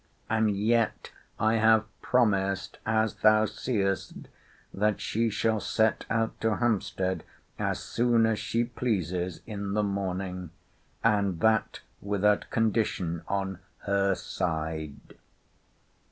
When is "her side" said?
13.81-15.19